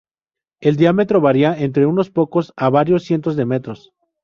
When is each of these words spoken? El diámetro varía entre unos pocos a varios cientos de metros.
El 0.61 0.77
diámetro 0.77 1.21
varía 1.21 1.55
entre 1.55 1.85
unos 1.85 2.09
pocos 2.09 2.53
a 2.55 2.71
varios 2.71 3.03
cientos 3.03 3.35
de 3.35 3.45
metros. 3.45 3.93